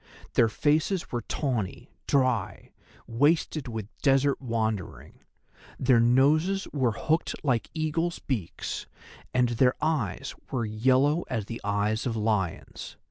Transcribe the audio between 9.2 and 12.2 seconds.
and their eyes were yellow as the eyes of